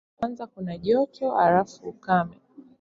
Kwanza 0.17 0.43
kuna 0.53 0.73
joto, 0.83 1.25
halafu 1.39 1.77
ukame. 1.91 2.35